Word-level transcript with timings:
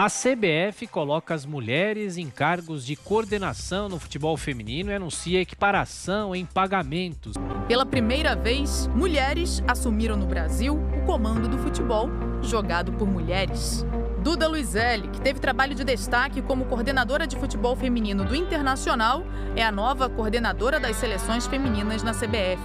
A 0.00 0.06
CBF 0.06 0.86
coloca 0.86 1.34
as 1.34 1.44
mulheres 1.44 2.16
em 2.16 2.30
cargos 2.30 2.86
de 2.86 2.94
coordenação 2.94 3.88
no 3.88 3.98
futebol 3.98 4.36
feminino 4.36 4.92
e 4.92 4.94
anuncia 4.94 5.40
equiparação 5.40 6.36
em 6.36 6.46
pagamentos. 6.46 7.34
Pela 7.66 7.84
primeira 7.84 8.36
vez, 8.36 8.86
mulheres 8.94 9.60
assumiram 9.66 10.16
no 10.16 10.24
Brasil 10.24 10.78
o 10.96 11.04
comando 11.04 11.48
do 11.48 11.58
futebol 11.58 12.08
jogado 12.40 12.92
por 12.92 13.08
mulheres. 13.08 13.84
Duda 14.28 14.46
Luizelli, 14.46 15.08
que 15.08 15.22
teve 15.22 15.40
trabalho 15.40 15.74
de 15.74 15.82
destaque 15.82 16.42
como 16.42 16.66
coordenadora 16.66 17.26
de 17.26 17.34
futebol 17.34 17.74
feminino 17.74 18.26
do 18.26 18.36
Internacional, 18.36 19.24
é 19.56 19.64
a 19.64 19.72
nova 19.72 20.06
coordenadora 20.06 20.78
das 20.78 20.96
seleções 20.96 21.46
femininas 21.46 22.02
na 22.02 22.12
CBF. 22.12 22.60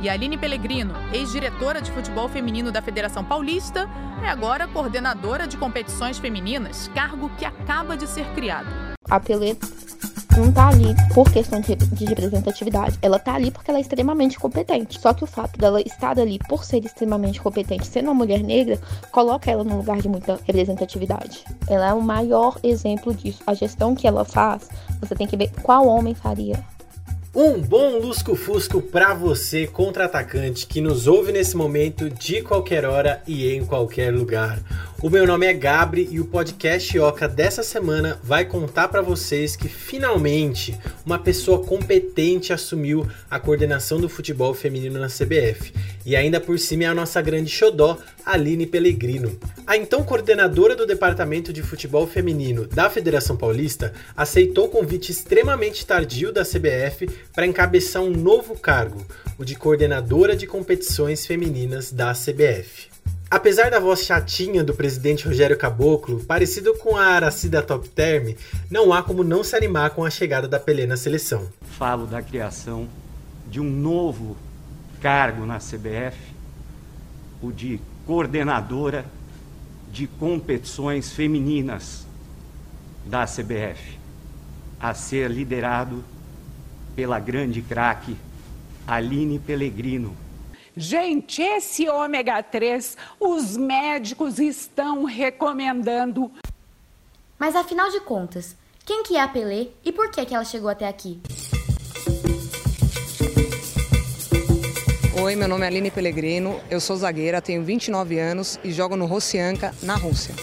E 0.00 0.08
Aline 0.08 0.38
Pellegrino, 0.38 0.94
ex-diretora 1.12 1.82
de 1.82 1.90
futebol 1.90 2.28
feminino 2.28 2.70
da 2.70 2.80
Federação 2.80 3.24
Paulista, 3.24 3.90
é 4.22 4.28
agora 4.28 4.68
coordenadora 4.68 5.44
de 5.44 5.56
competições 5.56 6.18
femininas, 6.18 6.88
cargo 6.94 7.28
que 7.30 7.44
acaba 7.44 7.96
de 7.96 8.06
ser 8.06 8.24
criado. 8.36 8.68
A 9.10 9.18
Pelé 9.18 9.56
não 10.36 10.50
tá 10.50 10.68
ali 10.68 10.94
por 11.14 11.30
questão 11.30 11.60
de, 11.60 12.04
representatividade. 12.04 12.98
Ela 13.02 13.18
tá 13.18 13.34
ali 13.34 13.50
porque 13.50 13.70
ela 13.70 13.78
é 13.78 13.82
extremamente 13.82 14.38
competente. 14.38 15.00
Só 15.00 15.12
que 15.12 15.24
o 15.24 15.26
fato 15.26 15.58
dela 15.58 15.80
estar 15.80 16.18
ali 16.18 16.38
por 16.48 16.64
ser 16.64 16.84
extremamente 16.84 17.40
competente, 17.40 17.86
sendo 17.86 18.06
uma 18.06 18.14
mulher 18.14 18.42
negra, 18.42 18.80
coloca 19.10 19.50
ela 19.50 19.64
num 19.64 19.76
lugar 19.76 20.00
de 20.00 20.08
muita 20.08 20.38
representatividade. 20.44 21.44
Ela 21.68 21.90
é 21.90 21.94
o 21.94 22.02
maior 22.02 22.58
exemplo 22.62 23.14
disso. 23.14 23.42
A 23.46 23.54
gestão 23.54 23.94
que 23.94 24.06
ela 24.06 24.24
faz, 24.24 24.68
você 25.00 25.14
tem 25.14 25.26
que 25.26 25.36
ver 25.36 25.50
qual 25.62 25.86
homem 25.86 26.14
faria. 26.14 26.62
Um 27.34 27.62
bom 27.62 27.98
lusco-fusco 27.98 28.82
para 28.82 29.14
você, 29.14 29.66
contra-atacante, 29.66 30.66
que 30.66 30.82
nos 30.82 31.06
ouve 31.06 31.32
nesse 31.32 31.56
momento, 31.56 32.10
de 32.10 32.42
qualquer 32.42 32.84
hora 32.84 33.22
e 33.26 33.50
em 33.54 33.64
qualquer 33.64 34.12
lugar. 34.12 34.60
O 35.02 35.10
meu 35.10 35.26
nome 35.26 35.46
é 35.46 35.52
Gabri 35.52 36.06
e 36.12 36.20
o 36.20 36.24
podcast 36.24 36.96
Oca 37.00 37.26
dessa 37.26 37.64
semana 37.64 38.20
vai 38.22 38.44
contar 38.44 38.86
para 38.86 39.02
vocês 39.02 39.56
que 39.56 39.66
finalmente 39.68 40.78
uma 41.04 41.18
pessoa 41.18 41.66
competente 41.66 42.52
assumiu 42.52 43.04
a 43.28 43.40
coordenação 43.40 44.00
do 44.00 44.08
futebol 44.08 44.54
feminino 44.54 45.00
na 45.00 45.08
CBF. 45.08 45.72
E 46.06 46.14
ainda 46.14 46.40
por 46.40 46.56
cima 46.56 46.84
é 46.84 46.86
a 46.86 46.94
nossa 46.94 47.20
grande 47.20 47.50
xodó, 47.50 47.98
Aline 48.24 48.64
Pellegrino. 48.64 49.36
A 49.66 49.76
então 49.76 50.04
coordenadora 50.04 50.76
do 50.76 50.86
departamento 50.86 51.52
de 51.52 51.64
futebol 51.64 52.06
feminino 52.06 52.68
da 52.68 52.88
Federação 52.88 53.36
Paulista 53.36 53.92
aceitou 54.16 54.66
o 54.66 54.70
convite 54.70 55.10
extremamente 55.10 55.84
tardio 55.84 56.32
da 56.32 56.44
CBF 56.44 57.08
para 57.34 57.44
encabeçar 57.44 58.02
um 58.02 58.12
novo 58.12 58.56
cargo, 58.56 59.04
o 59.36 59.44
de 59.44 59.56
coordenadora 59.56 60.36
de 60.36 60.46
competições 60.46 61.26
femininas 61.26 61.90
da 61.90 62.12
CBF. 62.12 62.92
Apesar 63.32 63.70
da 63.70 63.80
voz 63.80 64.04
chatinha 64.04 64.62
do 64.62 64.74
presidente 64.74 65.26
Rogério 65.26 65.56
Caboclo, 65.56 66.22
parecido 66.22 66.74
com 66.74 66.98
a 66.98 67.06
Aracida 67.06 67.62
Top 67.62 67.88
Term, 67.88 68.34
não 68.70 68.92
há 68.92 69.02
como 69.02 69.24
não 69.24 69.42
se 69.42 69.56
animar 69.56 69.88
com 69.92 70.04
a 70.04 70.10
chegada 70.10 70.46
da 70.46 70.60
Pelé 70.60 70.84
na 70.84 70.98
seleção. 70.98 71.48
Falo 71.62 72.06
da 72.06 72.20
criação 72.20 72.86
de 73.48 73.58
um 73.58 73.64
novo 73.64 74.36
cargo 75.00 75.46
na 75.46 75.56
CBF, 75.56 76.18
o 77.40 77.50
de 77.50 77.80
coordenadora 78.06 79.06
de 79.90 80.06
competições 80.06 81.10
femininas 81.10 82.06
da 83.06 83.24
CBF, 83.24 83.98
a 84.78 84.92
ser 84.92 85.30
liderado 85.30 86.04
pela 86.94 87.18
grande 87.18 87.62
craque 87.62 88.14
Aline 88.86 89.38
Pellegrino, 89.38 90.14
Gente, 90.74 91.42
esse 91.42 91.86
ômega 91.86 92.42
3, 92.42 92.96
os 93.20 93.58
médicos 93.58 94.38
estão 94.38 95.04
recomendando. 95.04 96.30
Mas 97.38 97.54
afinal 97.54 97.90
de 97.90 98.00
contas, 98.00 98.56
quem 98.86 99.02
que 99.02 99.16
é 99.16 99.20
a 99.20 99.28
Pelé 99.28 99.68
e 99.84 99.92
por 99.92 100.10
que 100.10 100.24
que 100.24 100.34
ela 100.34 100.44
chegou 100.44 100.70
até 100.70 100.88
aqui? 100.88 101.20
Oi, 105.22 105.36
meu 105.36 105.46
nome 105.46 105.64
é 105.64 105.66
Aline 105.66 105.90
Pellegrino, 105.90 106.58
eu 106.70 106.80
sou 106.80 106.96
zagueira, 106.96 107.42
tenho 107.42 107.62
29 107.62 108.18
anos 108.18 108.58
e 108.64 108.72
jogo 108.72 108.96
no 108.96 109.04
Rossianka, 109.04 109.74
na 109.82 109.94
Rússia. 109.94 110.34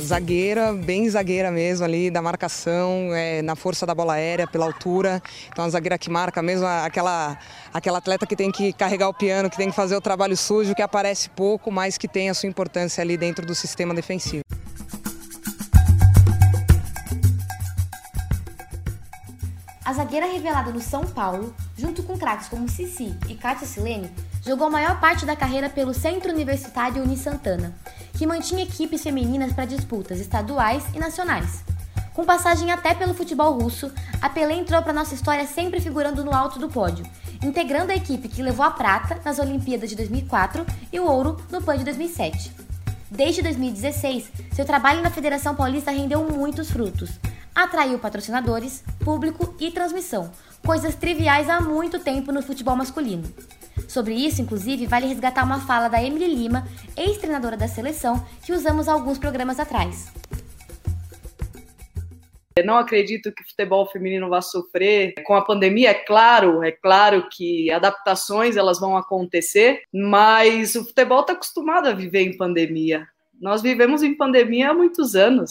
Zagueira, 0.00 0.72
bem 0.72 1.08
zagueira 1.08 1.50
mesmo 1.50 1.84
ali, 1.84 2.10
da 2.10 2.20
marcação, 2.20 3.14
é, 3.14 3.42
na 3.42 3.54
força 3.54 3.86
da 3.86 3.94
bola 3.94 4.14
aérea, 4.14 4.46
pela 4.46 4.66
altura. 4.66 5.22
Então 5.52 5.64
a 5.64 5.68
zagueira 5.68 5.98
que 5.98 6.10
marca 6.10 6.42
mesmo, 6.42 6.66
aquela, 6.66 7.38
aquela 7.72 7.98
atleta 7.98 8.26
que 8.26 8.34
tem 8.34 8.50
que 8.50 8.72
carregar 8.72 9.08
o 9.08 9.14
piano, 9.14 9.50
que 9.50 9.56
tem 9.56 9.70
que 9.70 9.76
fazer 9.76 9.96
o 9.96 10.00
trabalho 10.00 10.36
sujo, 10.36 10.74
que 10.74 10.82
aparece 10.82 11.28
pouco, 11.30 11.70
mas 11.70 11.96
que 11.96 12.08
tem 12.08 12.30
a 12.30 12.34
sua 12.34 12.48
importância 12.48 13.02
ali 13.02 13.16
dentro 13.16 13.46
do 13.46 13.54
sistema 13.54 13.94
defensivo. 13.94 14.42
A 19.90 19.92
zagueira 19.92 20.26
revelada 20.26 20.70
no 20.70 20.80
São 20.80 21.04
Paulo, 21.04 21.52
junto 21.76 22.04
com 22.04 22.16
craques 22.16 22.46
como 22.46 22.68
Cici 22.68 23.12
e 23.28 23.34
Kátia 23.34 23.66
Silene, 23.66 24.08
jogou 24.46 24.68
a 24.68 24.70
maior 24.70 25.00
parte 25.00 25.26
da 25.26 25.34
carreira 25.34 25.68
pelo 25.68 25.92
Centro 25.92 26.30
Universitário 26.30 27.02
Uni 27.02 27.16
Santana, 27.16 27.74
que 28.20 28.26
mantinha 28.26 28.64
equipes 28.64 29.02
femininas 29.02 29.50
para 29.50 29.64
disputas 29.64 30.20
estaduais 30.20 30.84
e 30.94 30.98
nacionais. 30.98 31.64
Com 32.12 32.22
passagem 32.22 32.70
até 32.70 32.92
pelo 32.92 33.14
futebol 33.14 33.58
russo, 33.58 33.90
a 34.20 34.28
Pelé 34.28 34.56
entrou 34.56 34.82
para 34.82 34.92
nossa 34.92 35.14
história 35.14 35.46
sempre 35.46 35.80
figurando 35.80 36.22
no 36.22 36.34
alto 36.34 36.58
do 36.58 36.68
pódio, 36.68 37.02
integrando 37.42 37.92
a 37.92 37.96
equipe 37.96 38.28
que 38.28 38.42
levou 38.42 38.66
a 38.66 38.72
prata 38.72 39.18
nas 39.24 39.38
Olimpíadas 39.38 39.88
de 39.88 39.96
2004 39.96 40.66
e 40.92 41.00
o 41.00 41.06
ouro 41.06 41.42
no 41.50 41.62
PAN 41.62 41.78
de 41.78 41.84
2007. 41.84 42.52
Desde 43.10 43.40
2016, 43.40 44.30
seu 44.52 44.66
trabalho 44.66 45.00
na 45.00 45.08
Federação 45.08 45.54
Paulista 45.54 45.90
rendeu 45.90 46.22
muitos 46.22 46.70
frutos 46.70 47.18
atraiu 47.54 47.98
patrocinadores, 47.98 48.82
público 49.04 49.54
e 49.58 49.70
transmissão, 49.70 50.30
coisas 50.64 50.94
triviais 50.94 51.48
há 51.48 51.60
muito 51.60 51.98
tempo 51.98 52.32
no 52.32 52.42
futebol 52.42 52.76
masculino. 52.76 53.24
Sobre 53.90 54.14
isso, 54.14 54.40
inclusive, 54.40 54.86
vale 54.86 55.06
resgatar 55.06 55.42
uma 55.42 55.60
fala 55.66 55.88
da 55.88 56.00
Emily 56.00 56.32
Lima, 56.32 56.64
ex-treinadora 56.96 57.56
da 57.56 57.66
seleção, 57.66 58.24
que 58.44 58.52
usamos 58.52 58.86
alguns 58.86 59.18
programas 59.18 59.58
atrás. 59.58 60.12
Eu 62.54 62.64
não 62.64 62.78
acredito 62.78 63.32
que 63.32 63.42
o 63.42 63.48
futebol 63.48 63.90
feminino 63.90 64.28
vá 64.28 64.40
sofrer 64.40 65.14
com 65.24 65.34
a 65.34 65.44
pandemia, 65.44 65.90
é 65.90 65.94
claro, 65.94 66.62
é 66.62 66.70
claro 66.70 67.26
que 67.30 67.70
adaptações 67.72 68.56
elas 68.56 68.78
vão 68.78 68.96
acontecer, 68.96 69.82
mas 69.92 70.76
o 70.76 70.84
futebol 70.84 71.22
está 71.22 71.32
acostumado 71.32 71.88
a 71.88 71.92
viver 71.92 72.22
em 72.22 72.36
pandemia. 72.36 73.08
Nós 73.40 73.60
vivemos 73.60 74.02
em 74.04 74.16
pandemia 74.16 74.70
há 74.70 74.74
muitos 74.74 75.16
anos 75.16 75.50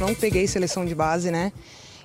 não 0.00 0.14
peguei 0.14 0.46
seleção 0.46 0.86
de 0.86 0.94
base, 0.94 1.30
né? 1.30 1.52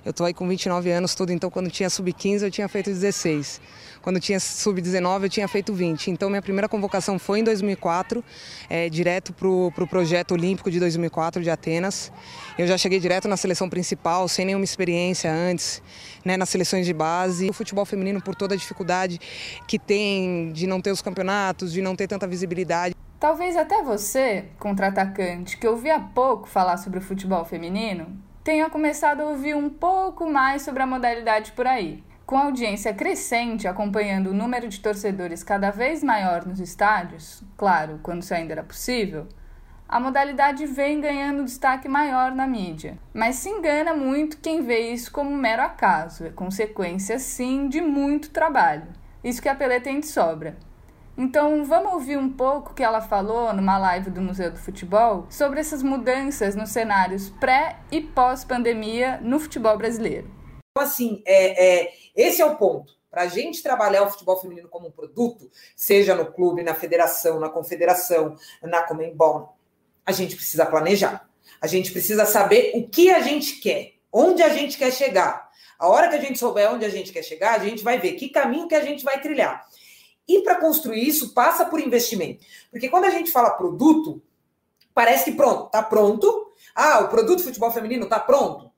Eu 0.04 0.14
tô 0.14 0.26
aí 0.26 0.34
com 0.34 0.48
29 0.48 0.92
anos 0.92 1.16
tudo, 1.16 1.32
então 1.32 1.50
quando 1.50 1.72
tinha 1.72 1.90
sub-15 1.90 2.44
eu 2.44 2.52
tinha 2.52 2.68
feito 2.68 2.90
16. 2.90 3.62
Quando 4.06 4.20
tinha 4.20 4.40
sub-19 4.40 5.24
eu 5.24 5.30
tinha 5.30 5.48
feito 5.48 5.74
20. 5.74 6.12
Então 6.12 6.30
minha 6.30 6.40
primeira 6.40 6.70
convocação 6.70 7.18
foi 7.18 7.40
em 7.40 7.44
2004, 7.44 8.24
é, 8.70 8.88
direto 8.88 9.34
para 9.34 9.48
o 9.48 9.72
pro 9.72 9.88
projeto 9.88 10.34
olímpico 10.34 10.70
de 10.70 10.80
2004 10.80 11.42
de 11.42 11.50
Atenas. 11.50 12.12
Eu 12.56 12.68
já 12.68 12.78
cheguei 12.78 13.00
direto 13.00 13.28
na 13.28 13.36
seleção 13.36 13.68
principal, 13.68 14.28
sem 14.28 14.46
nenhuma 14.46 14.64
experiência 14.64 15.34
antes, 15.34 15.82
né, 16.24 16.38
nas 16.38 16.50
seleções 16.50 16.86
de 16.86 16.94
base. 16.94 17.50
O 17.50 17.54
futebol 17.54 17.84
feminino, 17.84 18.22
por 18.22 18.36
toda 18.36 18.54
a 18.54 18.58
dificuldade 18.58 19.20
que 19.68 19.80
tem 19.80 20.52
de 20.52 20.68
não 20.68 20.80
ter 20.80 20.92
os 20.92 21.02
campeonatos, 21.02 21.74
de 21.74 21.82
não 21.82 21.96
ter 21.96 22.08
tanta 22.08 22.28
visibilidade, 22.28 22.94
Talvez 23.20 23.58
até 23.58 23.82
você, 23.82 24.46
contra-atacante, 24.60 25.58
que 25.58 25.68
ouvia 25.68 26.00
pouco 26.00 26.48
falar 26.48 26.78
sobre 26.78 27.00
o 27.00 27.02
futebol 27.02 27.44
feminino, 27.44 28.06
tenha 28.44 28.70
começado 28.70 29.22
a 29.22 29.26
ouvir 29.26 29.56
um 29.56 29.68
pouco 29.68 30.30
mais 30.30 30.62
sobre 30.62 30.84
a 30.84 30.86
modalidade 30.86 31.54
por 31.54 31.66
aí. 31.66 32.04
Com 32.26 32.38
a 32.38 32.46
audiência 32.46 32.92
crescente 32.92 33.68
acompanhando 33.68 34.32
o 34.32 34.34
número 34.34 34.68
de 34.68 34.80
torcedores 34.80 35.44
cada 35.44 35.70
vez 35.70 36.04
maior 36.04 36.44
nos 36.44 36.60
estádios, 36.60 37.44
claro, 37.56 38.00
quando 38.02 38.24
isso 38.24 38.34
ainda 38.34 38.54
era 38.54 38.64
possível, 38.64 39.28
a 39.88 40.00
modalidade 40.00 40.66
vem 40.66 41.00
ganhando 41.00 41.46
destaque 41.46 41.88
maior 41.88 42.32
na 42.32 42.48
mídia. 42.48 42.98
Mas 43.14 43.36
se 43.36 43.50
engana 43.50 43.94
muito 43.94 44.40
quem 44.40 44.64
vê 44.64 44.92
isso 44.92 45.12
como 45.12 45.30
um 45.30 45.38
mero 45.38 45.62
acaso, 45.62 46.26
é 46.26 46.32
consequência 46.32 47.20
sim 47.20 47.70
de 47.70 47.80
muito 47.80 48.32
trabalho. 48.32 48.88
Isso 49.24 49.40
que 49.40 49.48
a 49.48 49.54
Pelé 49.54 49.80
tem 49.80 50.00
de 50.00 50.08
sobra. 50.08 50.58
Então 51.16 51.64
vamos 51.64 51.94
ouvir 51.94 52.18
um 52.18 52.30
pouco 52.30 52.72
o 52.72 52.74
que 52.74 52.84
ela 52.84 53.02
falou 53.02 53.54
numa 53.54 53.78
live 53.78 54.10
do 54.10 54.20
Museu 54.20 54.50
do 54.50 54.58
Futebol 54.58 55.28
sobre 55.30 55.60
essas 55.60 55.84
mudanças 55.84 56.56
nos 56.56 56.72
cenários 56.72 57.30
pré 57.30 57.76
e 57.92 58.02
pós-pandemia 58.02 59.20
no 59.22 59.40
futebol 59.40 59.78
brasileiro. 59.78 60.28
Assim, 60.78 61.24
é, 61.26 61.84
é, 61.84 61.94
esse 62.14 62.42
é 62.42 62.46
o 62.46 62.58
ponto. 62.58 62.94
Para 63.10 63.22
a 63.22 63.28
gente 63.28 63.64
trabalhar 63.64 64.04
o 64.04 64.12
futebol 64.12 64.42
feminino 64.42 64.68
como 64.68 64.90
um 64.90 64.92
produto, 64.92 65.50
seja 65.74 66.14
no 66.14 66.34
clube, 66.34 66.64
na 66.64 66.76
federação, 66.76 67.40
na 67.40 67.48
confederação, 67.48 68.36
na 68.62 68.84
Comembol, 68.84 69.58
a 70.06 70.12
gente 70.12 70.36
precisa 70.36 70.66
planejar. 70.66 71.30
A 71.62 71.68
gente 71.68 71.94
precisa 71.94 72.26
saber 72.26 72.74
o 72.76 72.90
que 72.90 73.10
a 73.10 73.22
gente 73.22 73.62
quer, 73.62 73.94
onde 74.12 74.44
a 74.44 74.50
gente 74.50 74.78
quer 74.78 74.92
chegar. 74.92 75.50
A 75.80 75.88
hora 75.88 76.10
que 76.10 76.16
a 76.16 76.20
gente 76.20 76.38
souber 76.38 76.70
onde 76.70 76.84
a 76.84 76.90
gente 76.90 77.14
quer 77.14 77.24
chegar, 77.24 77.56
a 77.56 77.64
gente 77.64 77.82
vai 77.82 77.98
ver 77.98 78.14
que 78.14 78.28
caminho 78.28 78.68
que 78.68 78.76
a 78.76 78.84
gente 78.84 79.02
vai 79.02 79.22
trilhar. 79.22 79.66
E 80.28 80.42
para 80.42 80.56
construir 80.56 81.08
isso, 81.08 81.34
passa 81.34 81.66
por 81.66 81.80
investimento. 81.80 82.46
Porque 82.70 82.90
quando 82.90 83.06
a 83.06 83.10
gente 83.10 83.32
fala 83.32 83.52
produto, 83.52 84.22
parece 84.94 85.32
que 85.32 85.38
pronto, 85.38 85.68
está 85.68 85.82
pronto. 85.82 86.52
Ah, 86.76 87.00
o 87.00 87.08
produto 87.08 87.44
futebol 87.44 87.72
feminino 87.72 88.04
está 88.04 88.20
pronto? 88.20 88.75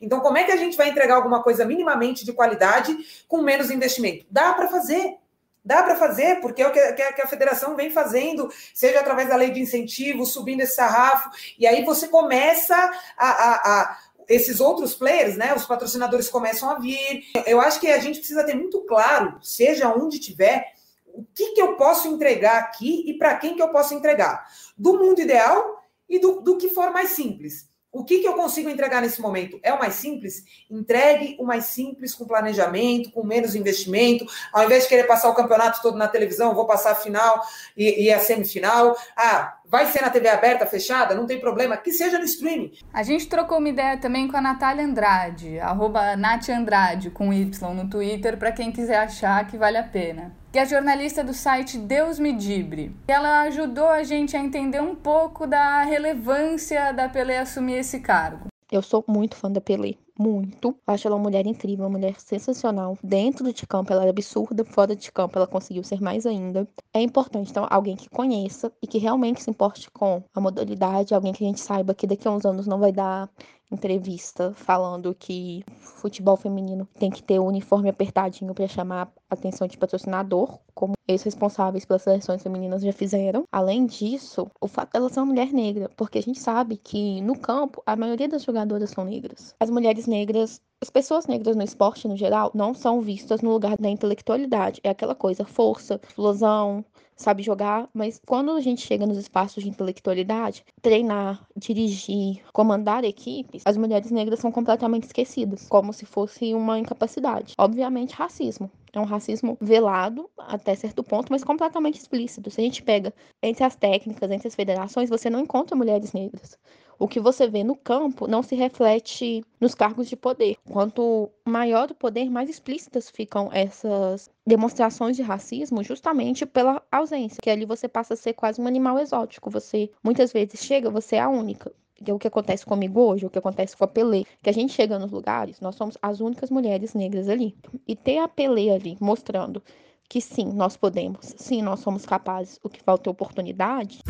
Então, 0.00 0.20
como 0.20 0.38
é 0.38 0.44
que 0.44 0.52
a 0.52 0.56
gente 0.56 0.76
vai 0.76 0.88
entregar 0.88 1.16
alguma 1.16 1.42
coisa 1.42 1.64
minimamente 1.64 2.24
de 2.24 2.32
qualidade 2.32 2.96
com 3.28 3.42
menos 3.42 3.70
investimento? 3.70 4.26
Dá 4.30 4.52
para 4.52 4.68
fazer. 4.68 5.16
Dá 5.64 5.82
para 5.82 5.96
fazer, 5.96 6.40
porque 6.40 6.62
é 6.62 6.68
o 6.68 6.72
que 6.72 6.78
a, 6.78 7.12
que 7.12 7.22
a, 7.22 7.26
federação 7.26 7.74
vem 7.74 7.90
fazendo, 7.90 8.48
seja 8.72 9.00
através 9.00 9.28
da 9.28 9.34
lei 9.34 9.50
de 9.50 9.58
incentivo, 9.58 10.24
subindo 10.24 10.60
esse 10.60 10.76
sarrafo, 10.76 11.28
e 11.58 11.66
aí 11.66 11.84
você 11.84 12.06
começa 12.06 12.76
a, 13.16 13.28
a, 13.28 13.54
a 13.54 13.98
esses 14.28 14.60
outros 14.60 14.94
players, 14.94 15.36
né, 15.36 15.52
os 15.56 15.66
patrocinadores 15.66 16.28
começam 16.28 16.70
a 16.70 16.78
vir. 16.78 17.24
Eu 17.44 17.60
acho 17.60 17.80
que 17.80 17.88
a 17.88 17.98
gente 17.98 18.18
precisa 18.18 18.44
ter 18.44 18.54
muito 18.54 18.82
claro, 18.82 19.38
seja 19.42 19.92
onde 19.92 20.20
tiver, 20.20 20.72
o 21.06 21.24
que, 21.34 21.52
que 21.52 21.62
eu 21.62 21.76
posso 21.76 22.06
entregar 22.06 22.58
aqui 22.58 23.02
e 23.04 23.18
para 23.18 23.34
quem 23.36 23.56
que 23.56 23.62
eu 23.62 23.70
posso 23.70 23.92
entregar. 23.92 24.46
Do 24.78 24.98
mundo 24.98 25.20
ideal 25.20 25.82
e 26.08 26.20
do, 26.20 26.42
do 26.42 26.58
que 26.58 26.68
for 26.68 26.92
mais 26.92 27.10
simples. 27.10 27.68
O 27.96 28.04
que, 28.04 28.18
que 28.18 28.28
eu 28.28 28.34
consigo 28.34 28.68
entregar 28.68 29.00
nesse 29.00 29.22
momento? 29.22 29.58
É 29.62 29.72
o 29.72 29.78
mais 29.78 29.94
simples? 29.94 30.44
Entregue 30.70 31.34
o 31.40 31.44
mais 31.46 31.64
simples 31.64 32.14
com 32.14 32.26
planejamento, 32.26 33.10
com 33.10 33.24
menos 33.24 33.54
investimento. 33.54 34.26
Ao 34.52 34.66
invés 34.66 34.82
de 34.82 34.90
querer 34.90 35.04
passar 35.04 35.30
o 35.30 35.34
campeonato 35.34 35.80
todo 35.80 35.96
na 35.96 36.06
televisão, 36.06 36.54
vou 36.54 36.66
passar 36.66 36.90
a 36.90 36.94
final 36.94 37.40
e, 37.74 38.04
e 38.04 38.12
a 38.12 38.18
semifinal. 38.18 38.94
Ah, 39.16 39.56
vai 39.64 39.86
ser 39.86 40.02
na 40.02 40.10
TV 40.10 40.28
aberta, 40.28 40.66
fechada? 40.66 41.14
Não 41.14 41.24
tem 41.24 41.40
problema, 41.40 41.74
que 41.74 41.90
seja 41.90 42.18
no 42.18 42.26
streaming. 42.26 42.72
A 42.92 43.02
gente 43.02 43.30
trocou 43.30 43.56
uma 43.56 43.70
ideia 43.70 43.96
também 43.96 44.28
com 44.28 44.36
a 44.36 44.42
Natália 44.42 44.84
Andrade, 44.84 45.58
arroba 45.58 46.14
Nath 46.16 46.50
Andrade, 46.50 47.08
com 47.08 47.32
Y 47.32 47.74
no 47.74 47.88
Twitter, 47.88 48.36
para 48.36 48.52
quem 48.52 48.70
quiser 48.70 48.98
achar 48.98 49.46
que 49.46 49.56
vale 49.56 49.78
a 49.78 49.82
pena 49.82 50.36
que 50.56 50.60
é 50.60 50.64
jornalista 50.64 51.22
do 51.22 51.34
site 51.34 51.76
Deus 51.76 52.18
Me 52.18 52.32
Dibre. 52.32 52.90
Ela 53.06 53.42
ajudou 53.42 53.88
a 53.88 54.02
gente 54.02 54.34
a 54.34 54.40
entender 54.40 54.80
um 54.80 54.94
pouco 54.94 55.46
da 55.46 55.82
relevância 55.82 56.92
da 56.92 57.10
Pelé 57.10 57.40
assumir 57.40 57.74
esse 57.74 58.00
cargo. 58.00 58.46
Eu 58.72 58.80
sou 58.80 59.04
muito 59.06 59.36
fã 59.36 59.52
da 59.52 59.60
Pelé, 59.60 59.96
muito. 60.18 60.76
Acho 60.86 61.08
ela 61.08 61.16
uma 61.16 61.22
mulher 61.22 61.46
incrível, 61.46 61.84
uma 61.84 61.98
mulher 61.98 62.18
sensacional. 62.20 62.98
Dentro 63.02 63.52
de 63.52 63.66
campo 63.66 63.92
ela 63.92 64.02
era 64.02 64.10
absurda, 64.10 64.64
fora 64.64 64.94
de 64.94 65.10
campo 65.12 65.38
ela 65.38 65.46
conseguiu 65.46 65.84
ser 65.84 66.00
mais 66.00 66.26
ainda. 66.26 66.68
É 66.92 67.00
importante, 67.00 67.50
então, 67.50 67.66
alguém 67.70 67.96
que 67.96 68.08
conheça 68.08 68.72
e 68.82 68.86
que 68.86 68.98
realmente 68.98 69.42
se 69.42 69.50
importe 69.50 69.90
com 69.90 70.22
a 70.34 70.40
modalidade, 70.40 71.14
alguém 71.14 71.32
que 71.32 71.44
a 71.44 71.46
gente 71.46 71.60
saiba 71.60 71.94
que 71.94 72.06
daqui 72.06 72.26
a 72.26 72.30
uns 72.30 72.44
anos 72.44 72.66
não 72.66 72.78
vai 72.78 72.92
dar 72.92 73.30
entrevista 73.70 74.52
falando 74.54 75.14
que 75.14 75.64
futebol 75.76 76.36
feminino 76.36 76.88
tem 76.98 77.10
que 77.10 77.22
ter 77.22 77.38
o 77.38 77.44
uniforme 77.44 77.88
apertadinho 77.88 78.54
para 78.54 78.68
chamar 78.68 79.12
a 79.28 79.34
atenção 79.34 79.66
de 79.66 79.76
patrocinador, 79.76 80.58
como 80.74 80.94
eles 81.08 81.22
responsáveis 81.22 81.84
pelas 81.84 82.02
seleções 82.02 82.42
femininas 82.42 82.82
já 82.82 82.92
fizeram. 82.92 83.44
Além 83.50 83.86
disso, 83.86 84.48
o 84.60 84.68
fato 84.68 84.92
dela 84.92 85.08
ser 85.08 85.20
uma 85.20 85.26
mulher 85.26 85.52
negra, 85.52 85.90
porque 85.96 86.18
a 86.18 86.22
gente 86.22 86.38
sabe 86.38 86.76
que 86.76 87.20
no 87.22 87.38
campo 87.38 87.82
a 87.84 87.96
maioria 87.96 88.28
das 88.28 88.44
jogadoras 88.44 88.90
são 88.90 89.04
negras. 89.04 89.54
As 89.58 89.70
negras 90.06 90.60
as 90.80 90.90
pessoas 90.90 91.26
negras 91.26 91.56
no 91.56 91.64
esporte, 91.64 92.06
no 92.06 92.16
geral, 92.16 92.50
não 92.54 92.74
são 92.74 93.00
vistas 93.00 93.40
no 93.40 93.50
lugar 93.50 93.76
da 93.78 93.88
intelectualidade. 93.88 94.80
É 94.84 94.90
aquela 94.90 95.14
coisa, 95.14 95.44
força, 95.44 95.98
explosão, 96.06 96.84
sabe 97.16 97.42
jogar, 97.42 97.88
mas 97.94 98.20
quando 98.26 98.50
a 98.50 98.60
gente 98.60 98.86
chega 98.86 99.06
nos 99.06 99.16
espaços 99.16 99.64
de 99.64 99.70
intelectualidade, 99.70 100.64
treinar, 100.82 101.46
dirigir, 101.56 102.42
comandar 102.52 103.04
equipes, 103.04 103.62
as 103.64 103.76
mulheres 103.76 104.10
negras 104.10 104.38
são 104.38 104.52
completamente 104.52 105.04
esquecidas, 105.04 105.66
como 105.66 105.94
se 105.94 106.04
fosse 106.04 106.52
uma 106.52 106.78
incapacidade. 106.78 107.54
Obviamente, 107.56 108.14
racismo. 108.14 108.70
É 108.92 109.00
um 109.00 109.04
racismo 109.04 109.56
velado 109.60 110.28
até 110.38 110.74
certo 110.74 111.02
ponto, 111.02 111.30
mas 111.30 111.42
completamente 111.42 111.98
explícito. 111.98 112.50
Se 112.50 112.60
a 112.60 112.64
gente 112.64 112.82
pega 112.82 113.12
entre 113.42 113.64
as 113.64 113.76
técnicas, 113.76 114.30
entre 114.30 114.48
as 114.48 114.54
federações, 114.54 115.08
você 115.08 115.28
não 115.28 115.40
encontra 115.40 115.76
mulheres 115.76 116.12
negras 116.12 116.58
o 116.98 117.08
que 117.08 117.20
você 117.20 117.46
vê 117.46 117.62
no 117.62 117.76
campo 117.76 118.26
não 118.26 118.42
se 118.42 118.54
reflete 118.54 119.44
nos 119.60 119.74
cargos 119.74 120.08
de 120.08 120.16
poder. 120.16 120.56
Quanto 120.70 121.30
maior 121.44 121.90
o 121.90 121.94
poder, 121.94 122.30
mais 122.30 122.48
explícitas 122.48 123.10
ficam 123.10 123.50
essas 123.52 124.30
demonstrações 124.46 125.16
de 125.16 125.22
racismo, 125.22 125.82
justamente 125.82 126.46
pela 126.46 126.82
ausência, 126.90 127.38
que 127.42 127.50
ali 127.50 127.64
você 127.64 127.88
passa 127.88 128.14
a 128.14 128.16
ser 128.16 128.32
quase 128.32 128.60
um 128.60 128.66
animal 128.66 128.98
exótico. 128.98 129.50
Você 129.50 129.90
muitas 130.02 130.32
vezes 130.32 130.64
chega, 130.64 130.90
você 130.90 131.16
é 131.16 131.20
a 131.20 131.28
única. 131.28 131.72
Que 131.94 132.10
é 132.10 132.14
o 132.14 132.18
que 132.18 132.28
acontece 132.28 132.64
comigo 132.64 133.00
hoje, 133.00 133.24
o 133.24 133.30
que 133.30 133.38
acontece 133.38 133.74
com 133.74 133.84
a 133.84 133.88
Pelé, 133.88 134.24
que 134.42 134.50
a 134.50 134.52
gente 134.52 134.70
chega 134.70 134.98
nos 134.98 135.10
lugares, 135.10 135.62
nós 135.62 135.76
somos 135.76 135.96
as 136.02 136.20
únicas 136.20 136.50
mulheres 136.50 136.92
negras 136.92 137.26
ali. 137.26 137.56
E 137.88 137.96
ter 137.96 138.18
a 138.18 138.28
Pelé 138.28 138.68
ali 138.68 138.98
mostrando 139.00 139.62
que 140.08 140.20
sim, 140.20 140.44
nós 140.52 140.76
podemos, 140.76 141.34
sim, 141.36 141.62
nós 141.62 141.80
somos 141.80 142.04
capazes, 142.06 142.60
o 142.62 142.68
que 142.68 142.82
falta 142.82 143.08
é 143.08 143.12
oportunidade. 143.12 144.00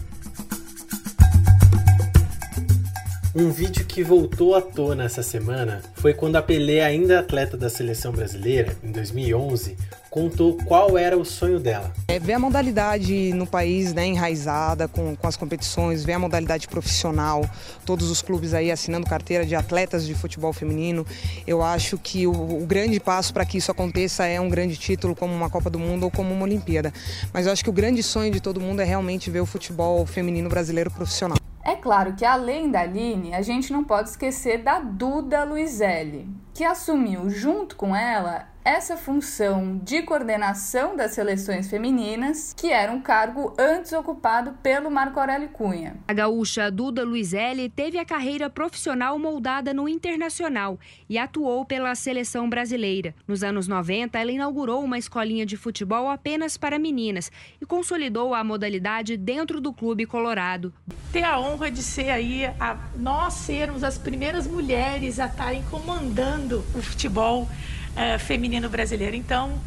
Um 3.39 3.51
vídeo 3.51 3.85
que 3.85 4.03
voltou 4.03 4.55
à 4.55 4.63
tona 4.63 5.05
essa 5.05 5.23
semana 5.23 5.83
foi 5.97 6.15
quando 6.15 6.37
a 6.37 6.43
Pelé, 6.43 6.83
ainda 6.83 7.21
atleta 7.21 7.55
da 7.55 7.69
seleção 7.69 8.11
brasileira, 8.11 8.75
em 8.83 8.91
2011, 8.91 9.77
contou 10.09 10.57
qual 10.65 10.97
era 10.97 11.19
o 11.19 11.23
sonho 11.23 11.61
dela. 11.61 11.93
É 12.09 12.19
ver 12.19 12.33
a 12.33 12.39
modalidade 12.39 13.35
no 13.35 13.47
país 13.47 13.93
né, 13.93 14.07
enraizada 14.07 14.89
com, 14.89 15.15
com 15.15 15.27
as 15.29 15.37
competições, 15.37 16.03
ver 16.03 16.15
a 16.15 16.19
modalidade 16.19 16.67
profissional, 16.67 17.45
todos 17.85 18.11
os 18.11 18.23
clubes 18.23 18.55
aí 18.55 18.71
assinando 18.71 19.07
carteira 19.07 19.45
de 19.45 19.55
atletas 19.55 20.07
de 20.07 20.15
futebol 20.15 20.55
feminino. 20.55 21.05
Eu 21.47 21.63
acho 21.63 21.99
que 21.99 22.27
o, 22.27 22.33
o 22.33 22.65
grande 22.65 22.99
passo 22.99 23.35
para 23.35 23.45
que 23.45 23.59
isso 23.59 23.71
aconteça 23.71 24.25
é 24.25 24.41
um 24.41 24.49
grande 24.49 24.79
título 24.79 25.15
como 25.15 25.35
uma 25.35 25.51
Copa 25.51 25.69
do 25.69 25.79
Mundo 25.79 26.05
ou 26.05 26.11
como 26.11 26.33
uma 26.33 26.45
Olimpíada. 26.45 26.91
Mas 27.35 27.45
eu 27.45 27.53
acho 27.53 27.63
que 27.63 27.69
o 27.69 27.75
grande 27.75 28.03
sonho 28.03 28.33
de 28.33 28.41
todo 28.41 28.63
mundo 28.63 28.81
é 28.81 28.85
realmente 28.85 29.31
ver 29.31 29.41
o 29.41 29.47
futebol 29.47 30.07
feminino 30.07 30.49
brasileiro 30.49 30.91
profissional. 30.91 31.37
É 31.67 31.75
claro 31.75 32.15
que 32.15 32.25
além 32.25 32.71
da 32.71 32.83
Aline, 32.83 33.35
a 33.35 33.43
gente 33.43 33.73
não 33.73 33.83
pode 33.83 34.11
esquecer 34.11 34.63
da 34.63 34.79
Duda 34.79 35.43
Luizelli, 35.43 36.29
que 36.55 36.63
assumiu 36.63 37.29
junto 37.29 37.75
com 37.75 37.95
ela 37.95 38.47
essa 38.67 38.97
função 38.97 39.79
de 39.85 40.03
coordenação 40.03 40.97
das 40.97 41.13
seleções 41.13 41.71
femininas, 41.71 42.53
que 42.53 42.73
era 42.73 42.91
um 42.91 43.01
cargo 43.01 43.55
antes 43.57 43.93
ocupado 43.93 44.55
pelo 44.61 44.91
Marco 44.91 45.21
Aurélio 45.21 45.51
Cunha. 45.51 45.95
A 46.09 46.13
gaúcha 46.13 46.69
Duda 46.69 47.05
Luizelli 47.05 47.71
teve 47.71 47.97
a 47.97 48.05
carreira 48.05 48.51
profissional 48.51 49.21
moldada 49.21 49.73
no 49.73 49.89
internacional 49.89 50.81
e 51.09 51.17
atuou 51.17 51.65
pela 51.65 51.95
seleção 51.95 52.51
brasileira. 52.51 53.15
Nos 53.25 53.45
anos 53.45 53.69
90, 53.69 54.19
ela 54.19 54.33
inaugurou 54.33 54.83
uma 54.83 54.99
escolinha 54.99 55.47
de 55.47 55.57
futebol 55.57 56.11
apenas 56.11 56.57
para 56.57 56.77
meninas 56.77 57.31
e 57.61 57.65
consolidou 57.65 58.35
a 58.35 58.43
modalidade 58.43 59.17
dentro 59.17 59.61
do 59.61 59.73
Clube 59.73 60.07
Colorado. 60.07 60.75
Ter 61.13 61.23
a 61.23 61.39
honra 61.39 61.71
de 61.71 61.85
ser 61.85 62.11
aí, 62.11 62.47
a, 62.59 62.77
nós 62.97 63.35
sermos 63.35 63.85
as 63.85 63.97
primeiras 63.97 64.45
mulheres 64.45 65.21
a 65.21 65.27
estarem 65.27 65.63
comandando 65.71 66.65
o 66.75 66.83
futebol 66.83 67.49
é, 67.97 68.19
feminino 68.19 68.69
brasileiro. 68.69 69.17
Então, 69.17 69.59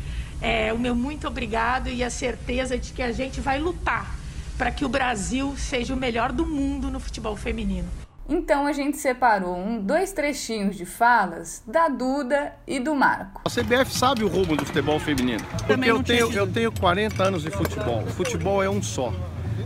é, 0.41 0.71
o 0.71 0.77
meu 0.77 0.95
muito 0.95 1.27
obrigado 1.27 1.89
e 1.89 2.03
a 2.03 2.09
certeza 2.09 2.77
de 2.77 2.93
que 2.93 3.01
a 3.01 3.11
gente 3.11 3.41
vai 3.41 3.59
lutar 3.59 4.15
para 4.57 4.71
que 4.71 4.85
o 4.85 4.89
Brasil 4.89 5.55
seja 5.57 5.93
o 5.93 5.97
melhor 5.97 6.31
do 6.31 6.45
mundo 6.45 6.91
no 6.91 6.99
futebol 6.99 7.35
feminino. 7.35 7.87
Então 8.27 8.67
a 8.67 8.73
gente 8.73 8.97
separou 8.97 9.57
um, 9.57 9.81
dois 9.81 10.11
trechinhos 10.11 10.77
de 10.77 10.85
falas 10.85 11.63
da 11.65 11.87
Duda 11.87 12.53
e 12.67 12.79
do 12.79 12.93
Marco. 12.93 13.41
A 13.43 13.49
CBF 13.49 13.91
sabe 13.91 14.23
o 14.23 14.27
rumo 14.27 14.55
do 14.55 14.63
futebol 14.63 14.99
feminino. 14.99 15.43
Porque 15.65 15.89
eu 15.89 16.03
tenho, 16.03 16.31
eu 16.31 16.45
tenho 16.45 16.71
40 16.71 17.23
anos 17.23 17.41
de 17.41 17.49
futebol. 17.49 18.03
O 18.03 18.11
futebol 18.11 18.61
é 18.61 18.69
um 18.69 18.83
só. 18.83 19.11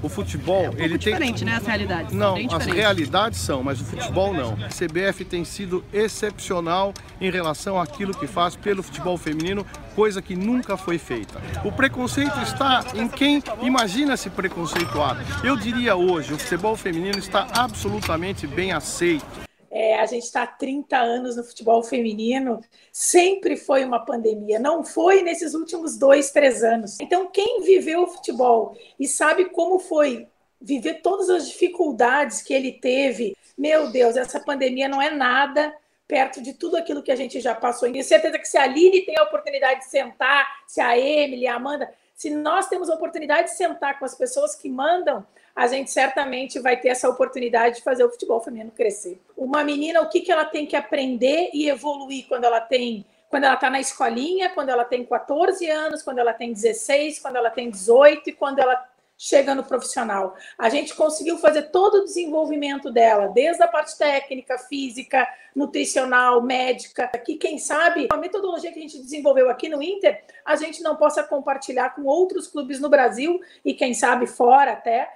O 0.01 0.09
futebol, 0.09 0.65
é 0.65 0.69
um 0.69 0.73
ele 0.73 0.97
tem 0.97 1.13
diferente, 1.13 1.45
né, 1.45 1.55
as 1.55 1.65
realidades. 1.65 2.13
Não, 2.13 2.35
as 2.51 2.65
realidades 2.65 3.39
são, 3.39 3.63
mas 3.63 3.79
o 3.81 3.85
futebol 3.85 4.33
não. 4.33 4.53
A 4.53 4.69
CBF 4.69 5.25
tem 5.25 5.43
sido 5.45 5.83
excepcional 5.93 6.93
em 7.19 7.29
relação 7.29 7.79
àquilo 7.79 8.13
que 8.13 8.27
faz 8.27 8.55
pelo 8.55 8.83
futebol 8.83 9.17
feminino, 9.17 9.65
coisa 9.95 10.21
que 10.21 10.35
nunca 10.35 10.75
foi 10.77 10.97
feita. 10.97 11.41
O 11.63 11.71
preconceito 11.71 12.39
está 12.41 12.83
em 12.93 13.07
quem 13.07 13.43
imagina 13.62 14.17
se 14.17 14.29
preconceituar. 14.29 15.17
Eu 15.43 15.55
diria 15.55 15.95
hoje, 15.95 16.33
o 16.33 16.38
futebol 16.38 16.75
feminino 16.75 17.19
está 17.19 17.47
absolutamente 17.55 18.47
bem 18.47 18.71
aceito. 18.71 19.43
É, 19.84 20.00
a 20.00 20.06
gente 20.06 20.24
está 20.24 20.44
há 20.44 20.48
30 20.48 20.98
anos 20.98 21.36
no 21.36 21.44
futebol 21.44 21.84
feminino, 21.84 22.62
sempre 22.92 23.58
foi 23.58 23.84
uma 23.84 24.06
pandemia, 24.06 24.60
não 24.60 24.84
foi 24.84 25.22
nesses 25.22 25.54
últimos 25.54 25.98
dois, 25.98 26.32
três 26.32 26.63
anos. 26.63 26.98
Então, 27.02 27.28
quem 27.28 27.62
viveu 27.62 28.04
o 28.04 28.08
futebol 28.08 28.78
e 28.98 29.08
sabe 29.08 29.46
como 29.46 29.80
foi 29.80 30.28
viver 30.62 31.02
todas 31.02 31.30
as 31.30 31.50
dificuldades 31.50 32.42
que 32.42 32.54
ele 32.54 32.72
teve, 32.72 33.36
meu 33.58 33.92
Deus, 33.92 34.16
essa 34.16 34.40
pandemia 34.40 34.88
não 34.88 35.02
é 35.02 35.12
nada 35.12 35.75
perto 36.08 36.42
de 36.42 36.54
tudo 36.54 36.78
aquilo 36.78 37.04
que 37.04 37.12
a 37.12 37.16
gente 37.16 37.42
já 37.42 37.54
passou. 37.54 37.88
E 37.88 37.92
tenho 37.92 38.04
certeza 38.04 38.40
que 38.40 38.48
se 38.48 38.58
a 38.58 38.63
Aline 38.63 39.02
tem 39.02 39.18
a 39.18 39.24
oportunidade 39.24 39.82
de 39.82 39.86
sentar, 39.88 40.46
se 40.68 40.80
a 40.80 40.98
Emily, 40.98 41.48
a 41.48 41.56
Amanda, 41.56 41.92
se 42.16 42.30
nós 42.30 42.68
temos 42.68 42.90
a 42.90 42.96
oportunidade 42.96 43.50
de 43.50 43.58
sentar 43.58 44.00
com 44.00 44.06
as 44.06 44.16
pessoas 44.16 44.56
que 44.56 44.70
mandam, 44.70 45.25
a 45.55 45.67
gente 45.67 45.91
certamente 45.91 46.60
vai 46.60 46.77
ter 46.79 46.89
essa 46.89 47.07
oportunidade 47.07 47.77
de 47.77 47.83
fazer 47.83 48.03
o 48.03 48.10
futebol 48.10 48.41
feminino 48.41 48.72
crescer. 48.72 49.22
Uma 49.38 49.63
menina, 49.63 50.01
o 50.01 50.10
que, 50.10 50.22
que 50.22 50.31
ela 50.31 50.45
tem 50.45 50.65
que 50.65 50.75
aprender 50.75 51.50
e 51.53 51.69
evoluir 51.69 52.25
quando 52.27 52.45
ela 52.45 52.62
tem 52.62 53.05
quando 53.29 53.45
ela 53.45 53.55
está 53.55 53.67
na 53.67 53.79
escolinha, 53.79 54.51
quando 54.51 54.69
ela 54.69 54.86
tem 54.86 55.03
14 55.03 55.67
anos, 55.67 56.03
quando 56.03 56.19
ela 56.19 56.33
tem 56.33 56.53
16, 56.53 57.17
quando 57.17 57.36
ela 57.36 57.50
tem 57.50 57.67
18 57.67 58.29
e 58.29 58.31
quando 58.31 58.60
ela 58.60 58.88
chega 59.17 59.55
no 59.55 59.63
profissional. 59.63 60.36
A 60.55 60.69
gente 60.69 60.93
conseguiu 60.93 61.39
fazer 61.39 61.63
todo 61.72 61.95
o 61.95 62.03
desenvolvimento 62.03 62.91
dela, 62.91 63.29
desde 63.29 63.63
a 63.63 63.67
parte 63.67 63.98
técnica, 63.98 64.60
física, 64.60 65.27
nutricional, 65.55 66.43
médica, 66.43 67.07
que 67.07 67.36
quem 67.36 67.57
sabe 67.57 68.07
a 68.12 68.17
metodologia 68.17 68.72
que 68.72 68.79
a 68.79 68.81
gente 68.83 69.01
desenvolveu 69.01 69.50
aqui 69.50 69.67
no 69.67 69.81
Inter, 69.81 70.24
a 70.45 70.55
gente 70.55 70.83
não 70.83 70.95
possa 70.95 71.24
compartilhar 71.24 71.95
com 71.95 72.03
outros 72.03 72.48
clubes 72.48 72.79
no 72.79 72.89
Brasil 72.89 73.39
e 73.65 73.74
quem 73.74 73.95
sabe 73.95 74.27
fora 74.27 74.74
até, 74.74 75.10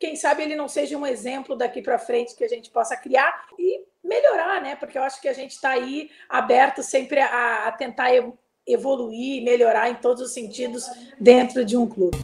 quem 0.00 0.16
sabe 0.16 0.42
ele 0.42 0.56
não 0.56 0.66
seja 0.66 0.96
um 0.96 1.06
exemplo 1.06 1.54
daqui 1.54 1.82
para 1.82 1.98
frente 1.98 2.34
que 2.34 2.42
a 2.42 2.48
gente 2.48 2.70
possa 2.70 2.96
criar 2.96 3.44
e 3.58 3.84
melhorar, 4.02 4.62
né? 4.62 4.74
Porque 4.74 4.96
eu 4.96 5.02
acho 5.02 5.20
que 5.20 5.28
a 5.28 5.34
gente 5.34 5.50
está 5.50 5.72
aí 5.72 6.10
aberto 6.26 6.82
sempre 6.82 7.20
a, 7.20 7.68
a 7.68 7.72
tentar 7.72 8.08
evoluir, 8.66 9.44
melhorar 9.44 9.90
em 9.90 9.96
todos 9.96 10.22
os 10.22 10.32
sentidos 10.32 10.86
dentro 11.20 11.66
de 11.66 11.76
um 11.76 11.86
clube. 11.86 12.16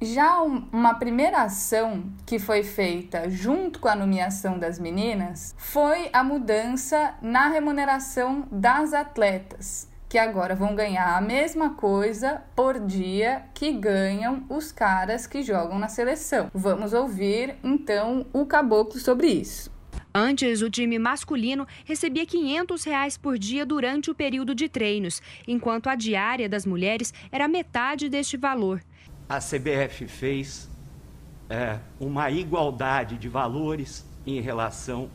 Já 0.00 0.40
uma 0.42 0.94
primeira 0.94 1.42
ação 1.42 2.04
que 2.24 2.38
foi 2.38 2.62
feita 2.62 3.28
junto 3.28 3.80
com 3.80 3.88
a 3.88 3.96
nomeação 3.96 4.60
das 4.60 4.78
meninas 4.78 5.56
foi 5.58 6.08
a 6.12 6.22
mudança 6.22 7.16
na 7.20 7.48
remuneração 7.48 8.46
das 8.52 8.92
atletas 8.92 9.92
que 10.14 10.18
agora 10.18 10.54
vão 10.54 10.76
ganhar 10.76 11.16
a 11.16 11.20
mesma 11.20 11.70
coisa 11.70 12.40
por 12.54 12.78
dia 12.78 13.46
que 13.52 13.72
ganham 13.72 14.46
os 14.48 14.70
caras 14.70 15.26
que 15.26 15.42
jogam 15.42 15.76
na 15.76 15.88
seleção. 15.88 16.52
Vamos 16.54 16.92
ouvir 16.92 17.56
então 17.64 18.24
o 18.32 18.46
Caboclo 18.46 19.00
sobre 19.00 19.26
isso. 19.26 19.72
Antes, 20.14 20.62
o 20.62 20.70
time 20.70 21.00
masculino 21.00 21.66
recebia 21.84 22.24
500 22.24 22.84
reais 22.84 23.18
por 23.18 23.36
dia 23.36 23.66
durante 23.66 24.08
o 24.08 24.14
período 24.14 24.54
de 24.54 24.68
treinos, 24.68 25.20
enquanto 25.48 25.88
a 25.88 25.96
diária 25.96 26.48
das 26.48 26.64
mulheres 26.64 27.12
era 27.32 27.48
metade 27.48 28.08
deste 28.08 28.36
valor. 28.36 28.80
A 29.28 29.40
CBF 29.40 30.06
fez 30.06 30.70
é, 31.50 31.80
uma 31.98 32.30
igualdade 32.30 33.18
de 33.18 33.28
valores 33.28 34.08
em 34.24 34.40
relação 34.40 35.10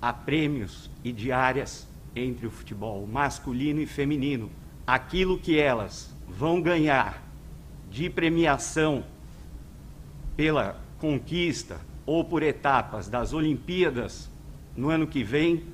a 0.00 0.12
prêmios 0.12 0.88
e 1.02 1.10
diárias 1.10 1.89
entre 2.14 2.46
o 2.46 2.50
futebol 2.50 3.06
masculino 3.06 3.80
e 3.80 3.86
feminino. 3.86 4.50
Aquilo 4.86 5.38
que 5.38 5.58
elas 5.58 6.14
vão 6.28 6.60
ganhar 6.60 7.22
de 7.90 8.08
premiação 8.08 9.04
pela 10.36 10.80
conquista 10.98 11.80
ou 12.06 12.24
por 12.24 12.42
etapas 12.42 13.08
das 13.08 13.32
Olimpíadas 13.32 14.30
no 14.76 14.88
ano 14.88 15.06
que 15.06 15.22
vem 15.22 15.64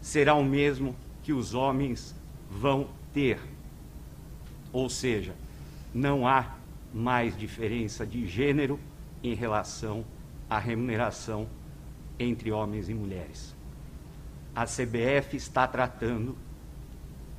será 0.00 0.34
o 0.34 0.44
mesmo 0.44 0.96
que 1.22 1.32
os 1.32 1.54
homens 1.54 2.14
vão 2.50 2.88
ter. 3.12 3.38
Ou 4.72 4.88
seja, 4.88 5.34
não 5.94 6.26
há 6.26 6.54
mais 6.92 7.36
diferença 7.36 8.06
de 8.06 8.26
gênero 8.26 8.78
em 9.22 9.34
relação 9.34 10.04
à 10.48 10.58
remuneração 10.58 11.46
entre 12.18 12.50
homens 12.50 12.88
e 12.88 12.94
mulheres 12.94 13.59
a 14.54 14.64
CBF 14.64 15.36
está 15.36 15.66
tratando 15.66 16.36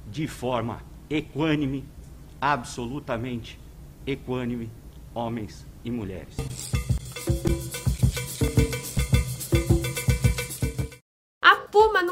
de 0.07 0.27
forma 0.27 0.81
equânime, 1.09 1.85
absolutamente 2.39 3.59
equânime, 4.05 4.69
homens 5.13 5.65
e 5.83 5.91
mulheres. 5.91 6.37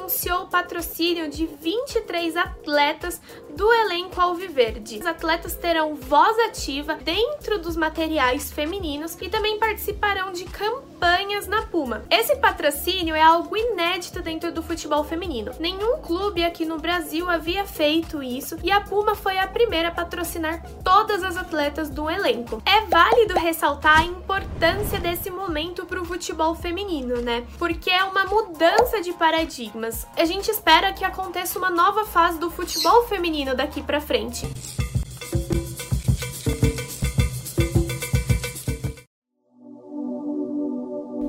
anunciou 0.10 0.44
o 0.44 0.48
patrocínio 0.48 1.30
de 1.30 1.46
23 1.46 2.36
atletas 2.36 3.22
do 3.60 3.74
elenco 3.74 4.22
Alviverde. 4.22 5.00
Os 5.00 5.06
atletas 5.06 5.54
terão 5.54 5.94
voz 5.94 6.40
ativa 6.48 6.96
dentro 6.96 7.60
dos 7.60 7.76
materiais 7.76 8.50
femininos 8.50 9.18
e 9.20 9.28
também 9.28 9.60
participarão 9.60 10.32
de 10.32 10.46
campanhas 10.46 11.46
na 11.46 11.64
Puma. 11.64 12.06
Esse 12.10 12.38
patrocínio 12.38 13.14
é 13.14 13.22
algo 13.22 13.58
inédito 13.58 14.22
dentro 14.22 14.50
do 14.54 14.64
futebol 14.64 15.04
feminino. 15.04 15.52
Nenhum 15.60 15.98
clube 15.98 16.42
aqui 16.42 16.64
no 16.64 16.78
Brasil 16.78 17.30
havia 17.30 17.66
feito 17.66 18.24
isso 18.24 18.58
e 18.64 18.72
a 18.72 18.80
Puma 18.80 19.14
foi 19.14 19.38
a 19.38 19.46
primeira 19.46 19.90
a 19.90 19.92
patrocinar 19.92 20.64
todas 20.82 21.22
as 21.22 21.36
atletas 21.36 21.90
do 21.90 22.10
elenco. 22.10 22.62
É 22.66 22.86
válido 22.86 23.34
ressaltar 23.34 24.00
a 24.00 24.06
importância 24.06 25.02
desse 25.02 25.30
momento 25.30 25.86
para 25.86 26.02
o 26.02 26.06
futebol 26.06 26.56
feminino, 26.56 27.22
né? 27.22 27.46
Porque 27.58 27.90
é 27.90 28.06
uma 28.06 28.24
mudança 28.24 29.02
de 29.02 29.12
paradigmas. 29.12 30.08
A 30.16 30.24
gente 30.24 30.50
espera 30.50 30.94
que 30.94 31.04
aconteça 31.04 31.60
uma 31.60 31.70
nova 31.70 32.06
fase 32.06 32.40
do 32.40 32.50
futebol 32.50 33.04
feminino 33.04 33.49
daqui 33.56 33.82
para 33.82 34.00
frente. 34.00 34.48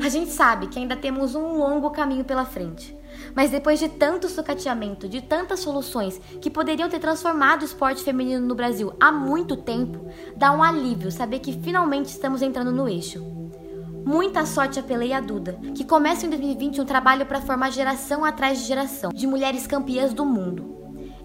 A 0.03 0.09
gente 0.09 0.33
sabe 0.33 0.67
que 0.67 0.79
ainda 0.79 0.97
temos 0.97 1.35
um 1.35 1.59
longo 1.59 1.91
caminho 1.91 2.25
pela 2.25 2.45
frente. 2.45 2.99
Mas 3.35 3.51
depois 3.51 3.79
de 3.79 3.89
tanto 3.89 4.29
sucateamento, 4.29 5.09
de 5.09 5.21
tantas 5.21 5.61
soluções 5.61 6.21
que 6.41 6.51
poderiam 6.51 6.89
ter 6.89 6.99
transformado 6.99 7.63
o 7.63 7.65
esporte 7.65 8.03
feminino 8.03 8.45
no 8.45 8.55
Brasil 8.55 8.93
há 8.99 9.13
muito 9.13 9.57
tempo, 9.57 10.07
dá 10.37 10.53
um 10.53 10.63
alívio 10.63 11.13
saber 11.13 11.39
que 11.39 11.61
finalmente 11.61 12.07
estamos 12.07 12.43
entrando 12.43 12.73
no 12.73 12.89
eixo. 12.89 13.25
Muita 14.05 14.47
sorte 14.47 14.81
a 14.81 14.83
Pelé 14.83 15.07
e 15.07 15.13
a 15.13 15.21
Duda, 15.21 15.61
que 15.75 15.85
começam 15.85 16.27
em 16.27 16.31
2020 16.31 16.81
um 16.81 16.87
trabalho 16.87 17.27
para 17.27 17.41
formar 17.41 17.71
geração 17.71 18.25
atrás 18.25 18.59
de 18.59 18.65
geração 18.65 19.11
de 19.15 19.27
mulheres 19.27 19.67
campeãs 19.67 20.13
do 20.13 20.25
mundo. 20.25 20.80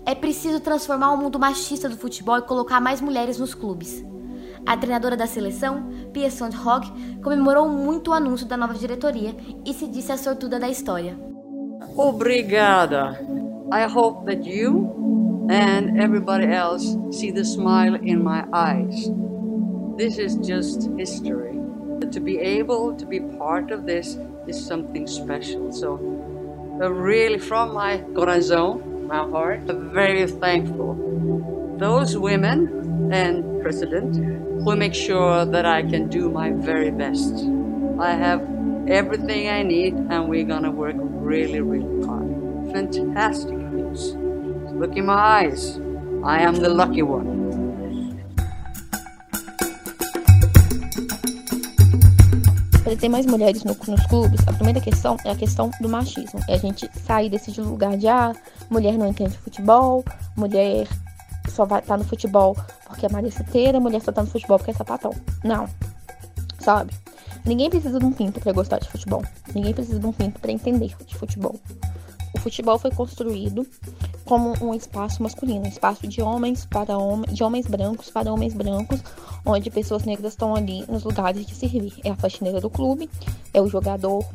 É 0.08 0.14
preciso 0.14 0.60
transformar 0.60 1.12
o 1.14 1.18
mundo 1.18 1.40
machista 1.40 1.90
do 1.90 1.98
futebol 1.98 2.38
e 2.38 2.44
colocar 2.44 2.80
mais 2.80 3.02
mulheres 3.02 3.40
nos 3.40 3.56
clubes. 3.56 4.06
A 4.64 4.78
treinadora 4.78 5.18
da 5.18 5.26
seleção, 5.26 5.90
Pia 6.14 6.30
Sondhog, 6.30 6.88
comemorou 7.24 7.68
muito 7.68 8.12
o 8.12 8.14
anúncio 8.14 8.46
da 8.46 8.56
nova 8.56 8.76
diretoria 8.76 9.36
e 9.66 9.74
se 9.74 9.88
disse 9.88 10.12
a 10.12 10.18
sortuda 10.18 10.60
da 10.60 10.70
história. 10.70 11.18
Obrigada. 11.96 13.20
I 13.74 13.86
hope 13.92 14.26
that 14.26 14.48
you 14.48 15.48
and 15.50 16.00
everybody 16.00 16.46
else 16.46 16.98
see 17.12 17.32
the 17.32 17.44
smile 17.44 17.96
in 17.96 18.24
my 18.24 18.46
eyes. 18.54 19.12
This 19.98 20.20
is 20.20 20.36
just 20.38 20.88
history. 20.98 21.60
To 22.12 22.20
be 22.20 22.38
able 22.38 22.96
to 22.96 23.06
be 23.08 23.20
part 23.38 23.72
of 23.72 23.86
this 23.86 24.20
is 24.48 24.58
something 24.58 25.08
special. 25.08 25.72
So, 25.72 26.00
uh, 26.80 26.92
really, 26.92 27.40
from 27.40 27.74
my 27.74 28.00
corazón, 28.14 28.95
my 29.06 29.18
heart. 29.30 29.62
I'm 29.70 29.92
very 29.94 30.28
thankful. 30.28 30.96
Those 31.78 32.18
women 32.18 33.12
and 33.12 33.62
president 33.62 34.16
who 34.64 34.76
make 34.76 34.94
sure 34.94 35.46
that 35.46 35.66
I 35.66 35.84
can 35.84 36.08
do 36.10 36.30
my 36.30 36.52
very 36.52 36.92
best. 36.92 37.34
I 38.00 38.12
have 38.14 38.42
everything 38.88 39.50
I 39.50 39.64
need 39.64 39.94
and 39.94 40.28
we're 40.28 40.46
gonna 40.46 40.72
work 40.72 40.96
really, 40.98 41.62
really 41.62 42.06
hard. 42.06 42.30
Fantastic 42.72 43.58
news. 43.58 44.16
Look 44.74 44.96
in 44.98 45.06
my 45.06 45.14
eyes. 45.14 45.80
I 46.24 46.40
am 46.42 46.56
the 46.56 46.70
lucky 46.70 47.02
one. 47.02 47.45
Ter 52.98 53.10
mais 53.10 53.26
mulheres 53.26 53.64
no, 53.64 53.76
nos 53.88 54.06
clubes, 54.08 54.40
a 54.48 54.54
primeira 54.54 54.80
questão 54.80 55.18
é 55.24 55.32
a 55.32 55.36
questão 55.36 55.72
do 55.82 55.90
machismo. 55.90 56.40
É 56.48 56.56
a 56.56 56.58
gente 56.58 56.90
sair 57.06 57.30
desse 57.30 57.60
lugar 57.60 57.98
de 57.98 58.08
ah, 58.08 58.34
mulher 58.70 58.98
não 58.98 59.08
entende 59.08 59.38
futebol, 59.38 60.04
mulher 60.36 60.88
só 61.50 61.66
vai 61.66 61.80
estar 61.80 61.96
tá 61.96 61.98
no 61.98 62.04
futebol 62.04 62.56
porque 62.88 63.06
é 63.06 63.10
mareceteira, 63.10 63.80
mulher 63.80 64.02
só 64.02 64.12
tá 64.12 64.22
no 64.22 64.30
futebol 64.30 64.58
porque 64.58 64.72
é 64.72 64.74
sapatão. 64.74 65.14
Não. 65.44 65.68
Sabe? 66.60 66.94
Ninguém 67.46 67.70
precisa 67.70 68.00
de 68.00 68.06
um 68.06 68.12
pinto 68.12 68.40
para 68.40 68.52
gostar 68.52 68.80
de 68.80 68.90
futebol. 68.90 69.24
Ninguém 69.54 69.74
precisa 69.74 70.00
de 70.00 70.06
um 70.06 70.12
pinto 70.12 70.40
para 70.40 70.52
entender 70.52 70.96
de 71.06 71.16
futebol. 71.16 71.56
O 72.34 72.40
futebol 72.40 72.80
foi 72.80 72.92
construído 72.92 73.66
como 74.26 74.54
um 74.60 74.74
espaço 74.74 75.22
masculino, 75.22 75.66
um 75.66 75.70
espaço 75.70 76.08
de 76.08 76.22
homens 76.22 76.66
para 76.66 76.98
homens, 76.98 77.34
de 77.34 77.44
homens 77.44 77.68
brancos 77.68 78.10
para 78.10 78.34
homens 78.34 78.54
brancos, 78.54 79.00
onde 79.46 79.70
pessoas 79.70 80.04
negras 80.04 80.34
estão 80.34 80.56
ali 80.56 80.84
nos 80.90 81.04
lugares 81.04 81.46
de 81.46 81.56
servir. 81.56 81.94
É 82.04 82.10
a 82.10 82.16
faxineira 82.16 82.60
do 82.60 82.70
clube, 82.70 83.10
é 83.54 83.62
o 83.62 83.68
jogador 83.68 84.26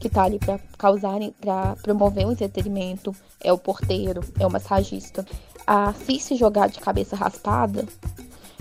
que 0.00 0.06
está 0.06 0.24
ali 0.24 0.38
para 0.38 0.58
causar, 0.78 1.20
para 1.38 1.76
promover 1.82 2.26
o 2.26 2.32
entretenimento, 2.32 3.14
é 3.38 3.52
o 3.52 3.58
porteiro, 3.58 4.22
é 4.38 4.46
o 4.46 4.50
massagista. 4.50 5.26
A 5.66 5.92
Cici 5.92 6.34
jogar 6.36 6.70
de 6.70 6.80
cabeça 6.80 7.14
raspada 7.14 7.84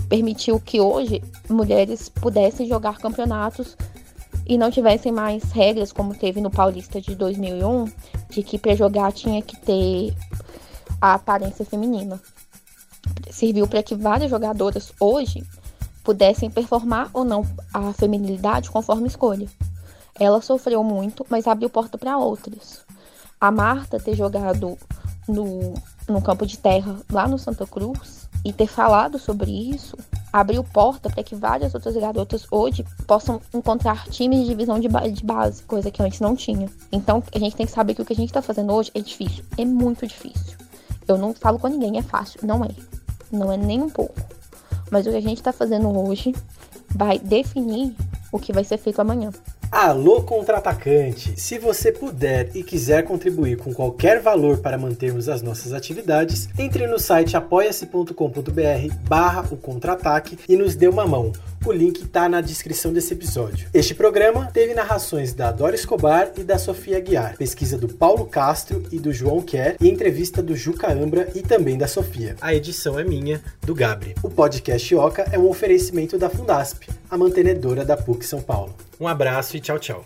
permitiu 0.10 0.60
que 0.60 0.82
hoje 0.82 1.24
mulheres 1.50 2.10
pudessem 2.10 2.68
jogar 2.68 2.98
campeonatos 2.98 3.78
e 4.46 4.58
não 4.58 4.70
tivessem 4.70 5.12
mais 5.12 5.44
regras 5.52 5.94
como 5.94 6.14
teve 6.14 6.42
no 6.42 6.50
Paulista 6.50 7.00
de 7.00 7.16
2001, 7.16 7.86
de 8.30 8.44
que 8.44 8.58
para 8.58 8.76
jogar 8.76 9.14
tinha 9.14 9.42
que 9.42 9.56
ter 9.56 10.14
a 11.02 11.14
aparência 11.14 11.66
feminina. 11.66 12.20
Serviu 13.32 13.68
para 13.68 13.84
que 13.84 13.96
várias 13.96 14.30
jogadoras 14.30 14.92
hoje 15.00 15.44
pudessem 16.04 16.50
performar 16.50 17.10
ou 17.14 17.24
não 17.24 17.46
a 17.74 17.94
feminilidade 17.94 18.70
conforme 18.70 19.08
escolha. 19.08 19.48
Ela 20.20 20.42
sofreu 20.42 20.84
muito, 20.84 21.26
mas 21.30 21.48
abriu 21.48 21.70
porta 21.70 21.98
para 21.98 22.18
outras. 22.18 22.82
A 23.40 23.52
Marta 23.52 24.00
ter 24.00 24.16
jogado 24.16 24.78
no, 25.28 25.74
no 26.08 26.22
campo 26.22 26.46
de 26.46 26.58
terra 26.58 26.98
lá 27.12 27.28
no 27.28 27.38
Santa 27.38 27.66
Cruz 27.66 28.28
e 28.44 28.52
ter 28.52 28.68
falado 28.68 29.18
sobre 29.20 29.52
isso 29.52 29.98
abriu 30.32 30.64
porta 30.64 31.10
para 31.10 31.24
que 31.24 31.36
várias 31.36 31.74
outras 31.74 31.96
garotas 31.96 32.46
hoje 32.52 32.86
possam 33.08 33.42
encontrar 33.54 34.08
times 34.10 34.42
de 34.42 34.48
divisão 34.48 34.80
de, 34.80 34.88
ba 34.88 35.08
de, 35.08 35.24
base, 35.24 35.64
coisa 35.64 35.90
que 35.90 36.02
antes 36.02 36.20
não 36.20 36.36
tinha. 36.36 36.70
Então 36.92 37.24
a 37.34 37.40
gente 37.40 37.56
tem 37.56 37.66
que 37.66 37.72
saber 37.72 37.94
que 37.94 38.02
o 38.02 38.06
que 38.06 38.14
a 38.14 38.16
gente 38.16 38.30
está 38.30 38.42
fazendo 38.42 38.74
hoje 38.74 38.92
é 38.94 39.00
difícil, 39.00 39.44
é 39.58 39.66
muito 39.66 40.06
difícil. 40.06 40.58
Eu 41.12 41.18
não 41.18 41.34
falo 41.34 41.60
com 41.60 41.68
ninguém, 41.68 41.98
é 41.98 42.02
fácil, 42.02 42.40
não 42.44 42.64
é. 42.64 42.70
Não 43.32 43.52
é 43.52 43.58
nem 43.58 43.82
um 43.82 43.90
pouco. 43.90 44.20
Mas 44.92 45.06
o 45.06 45.12
que 45.12 45.18
a 45.18 45.22
gente 45.22 45.38
está 45.38 45.52
fazendo 45.52 45.90
hoje 45.90 46.34
vai 46.90 47.20
definir 47.20 47.96
o 48.32 48.40
que 48.40 48.54
vai 48.54 48.64
ser 48.64 48.78
feito 48.78 49.00
amanhã. 49.00 49.32
Alô 49.72 50.24
contra-atacante! 50.24 51.40
Se 51.40 51.60
você 51.60 51.92
puder 51.92 52.50
e 52.56 52.64
quiser 52.64 53.04
contribuir 53.04 53.56
com 53.58 53.72
qualquer 53.72 54.20
valor 54.20 54.58
para 54.58 54.80
mantermos 54.80 55.30
as 55.30 55.44
nossas 55.44 55.74
atividades, 55.74 56.50
entre 56.58 56.88
no 56.88 56.98
site 56.98 57.38
apoia-se.com.br 57.38 58.96
barra 59.08 59.46
o 59.52 59.56
contra-ataque 59.56 60.40
e 60.50 60.58
nos 60.58 60.76
dê 60.76 60.88
uma 60.88 61.06
mão. 61.06 61.32
O 61.64 61.72
link 61.72 62.02
está 62.02 62.28
na 62.28 62.42
descrição 62.42 62.92
desse 62.92 63.14
episódio. 63.14 63.68
Este 63.72 63.94
programa 63.94 64.48
teve 64.48 64.74
narrações 64.74 65.34
da 65.34 65.52
Dora 65.52 65.76
Escobar 65.76 66.32
e 66.36 66.44
da 66.44 66.58
Sofia 66.58 67.00
Guiar, 67.00 67.38
pesquisa 67.38 67.78
do 67.78 67.88
Paulo 67.88 68.26
Castro 68.26 68.82
e 68.92 68.98
do 68.98 69.14
João 69.14 69.40
Kerr 69.40 69.76
e 69.80 69.88
entrevista 69.88 70.42
do 70.42 70.56
Juca 70.56 70.92
Ambra 70.92 71.30
e 71.36 71.44
também 71.44 71.78
da 71.78 71.88
Sofia. 71.88 72.36
A 72.42 72.56
edição 72.56 72.98
é 72.98 73.04
minha, 73.04 73.40
do 73.62 73.76
Gabri. 73.76 74.16
O 74.24 74.32
podcast 74.32 74.96
Oca 74.96 75.28
é 75.32 75.38
um 75.38 75.48
oferecimento 75.48 76.18
da 76.18 76.28
Fundasp, 76.28 76.88
a 77.10 77.18
mantenedora 77.18 77.84
da 77.84 77.98
PUC 77.98 78.24
São 78.26 78.42
Paulo. 78.42 78.76
Um 79.00 79.08
abraço 79.08 79.58
e 79.58 79.60
tchau, 79.60 79.80
tchau. 79.80 80.06